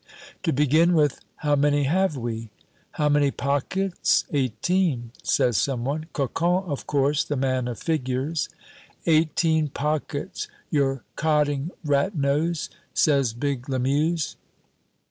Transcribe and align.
"To 0.41 0.51
begin 0.51 0.95
with, 0.95 1.19
how 1.45 1.55
many 1.55 1.83
have 1.83 2.17
we?" 2.17 2.49
"How 2.93 3.07
many 3.07 3.29
pockets? 3.29 4.25
Eighteen," 4.31 5.11
says 5.21 5.57
some 5.57 5.85
one 5.85 6.07
Cocon, 6.11 6.63
of 6.65 6.87
course, 6.87 7.23
the 7.23 7.35
man 7.35 7.67
of 7.67 7.77
figures. 7.77 8.49
"Eighteen 9.05 9.67
pockets! 9.69 10.47
You're 10.71 11.03
codding, 11.15 11.69
rat 11.85 12.15
nose," 12.15 12.71
says 12.95 13.33
big 13.33 13.69
Lamuse. 13.69 14.37